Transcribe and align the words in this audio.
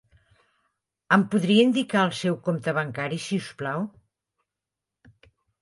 Em 1.17 1.25
podria 1.35 1.67
indicar 1.67 2.05
el 2.11 2.15
seu 2.21 2.39
compte 2.49 2.75
bancari, 2.81 3.23
si 3.27 3.41
us 3.45 3.53
plau? 3.63 3.87